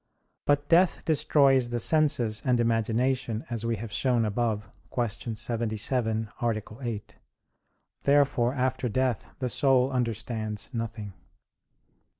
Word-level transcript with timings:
But 0.47 0.67
death 0.67 1.05
destroys 1.05 1.69
the 1.69 1.77
senses 1.77 2.41
and 2.43 2.59
imagination, 2.59 3.45
as 3.51 3.67
we 3.67 3.75
have 3.75 3.91
shown 3.91 4.25
above 4.25 4.67
(Q. 4.91 5.35
77, 5.35 6.29
A. 6.41 6.61
8). 6.81 7.15
Therefore 8.01 8.55
after 8.55 8.89
death 8.89 9.29
the 9.37 9.47
soul 9.49 9.91
understands 9.91 10.71
nothing. 10.73 11.13